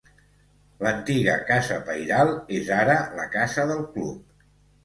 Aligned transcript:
L'antiga 0.85 1.35
casa 1.51 1.77
pairal 1.89 2.33
és 2.61 2.73
ara 2.81 2.97
la 3.21 3.29
casa 3.39 3.67
del 3.75 3.85
club. 3.99 4.47